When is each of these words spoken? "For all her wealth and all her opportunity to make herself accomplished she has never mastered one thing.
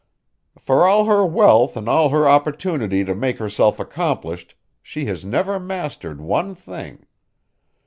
"For 0.57 0.87
all 0.87 1.05
her 1.05 1.23
wealth 1.23 1.77
and 1.77 1.87
all 1.87 2.09
her 2.09 2.27
opportunity 2.27 3.03
to 3.05 3.13
make 3.13 3.37
herself 3.37 3.79
accomplished 3.79 4.55
she 4.81 5.05
has 5.05 5.23
never 5.23 5.59
mastered 5.59 6.19
one 6.19 6.55
thing. 6.55 7.05